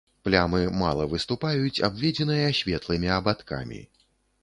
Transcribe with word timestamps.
Плямы 0.27 0.61
мала 0.83 1.05
выступаюць, 1.11 1.83
абведзеныя 1.91 2.51
светлымі 2.63 3.15
абадкамі. 3.21 3.83